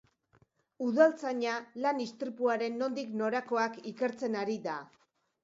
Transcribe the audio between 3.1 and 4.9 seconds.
norakoak ikertzen ari da.